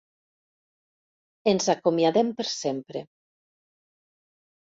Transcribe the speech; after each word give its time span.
Ens 1.51 1.67
acomiadem 1.73 2.31
per 2.39 2.47
sempre. 2.53 3.05